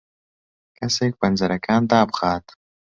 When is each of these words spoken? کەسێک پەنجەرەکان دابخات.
کەسێک 0.77 1.13
پەنجەرەکان 1.19 1.81
دابخات. 1.91 2.45